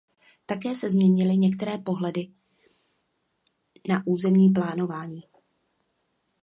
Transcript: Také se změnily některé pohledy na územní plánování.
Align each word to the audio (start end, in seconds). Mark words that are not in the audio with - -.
Také 0.45 0.75
se 0.75 0.91
změnily 0.91 1.37
některé 1.37 1.77
pohledy 1.77 2.31
na 3.89 4.03
územní 4.07 4.49
plánování. 4.49 5.21